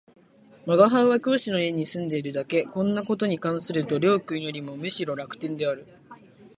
[0.65, 5.85] 吾輩は教師の家に住んでいるだけ、こんな事に関すると両君よりもむしろ楽天である